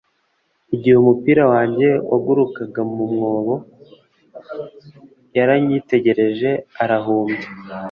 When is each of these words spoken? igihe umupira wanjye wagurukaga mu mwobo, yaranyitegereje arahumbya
igihe 0.75 0.95
umupira 0.99 1.43
wanjye 1.53 1.87
wagurukaga 2.09 2.81
mu 2.93 3.05
mwobo, 3.13 3.55
yaranyitegereje 5.37 6.51
arahumbya 6.83 7.47